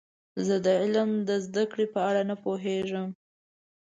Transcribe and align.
زه 0.45 0.55
د 0.65 0.67
علم 0.81 1.09
د 1.27 1.29
زده 1.45 1.63
کړې 1.71 1.85
په 1.93 1.99
اړه 2.09 2.21
نه 2.29 2.35
پوهیږم. 2.43 3.07